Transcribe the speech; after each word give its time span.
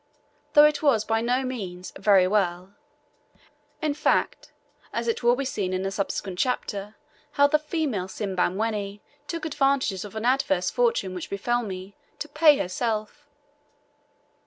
Though 0.53 0.63
it 0.65 0.81
was 0.81 1.05
by 1.05 1.21
no 1.21 1.43
means 1.43 1.93
"very 1.95 2.27
well" 2.27 2.73
in 3.83 3.93
fact, 3.93 4.51
as 4.91 5.07
it 5.07 5.21
will 5.21 5.35
be 5.35 5.45
seen 5.45 5.73
in 5.73 5.85
a 5.85 5.91
subsequent 5.91 6.39
chapter 6.39 6.95
how 7.33 7.45
the 7.45 7.59
female 7.59 8.07
Simbamwenni 8.07 9.01
took 9.27 9.45
advantage 9.45 10.03
of 10.03 10.15
an 10.15 10.25
adverse 10.25 10.71
fortune 10.71 11.13
which 11.13 11.29
befell 11.29 11.61
me 11.61 11.95
to 12.17 12.27
pay 12.27 12.57
herself. 12.57 13.27